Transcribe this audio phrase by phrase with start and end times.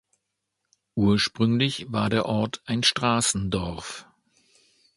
[0.95, 4.07] Ursprünglich war der Ort ein Straßendorf.